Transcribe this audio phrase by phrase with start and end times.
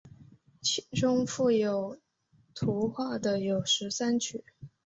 [0.63, 1.99] 其中附有
[2.55, 4.43] 图画的有十三曲。